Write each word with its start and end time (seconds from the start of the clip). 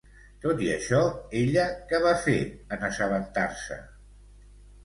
Tot 0.45 0.63
i 0.67 0.69
això, 0.75 1.01
ella 1.41 1.65
què 1.91 1.99
va 2.05 2.15
fer 2.23 2.37
en 2.77 2.89
assabentar-se? 2.89 3.79